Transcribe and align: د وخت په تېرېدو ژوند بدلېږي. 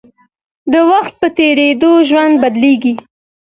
د 0.71 0.73
وخت 0.91 1.13
په 1.21 1.27
تېرېدو 1.37 1.91
ژوند 2.07 2.33
بدلېږي. 2.43 2.93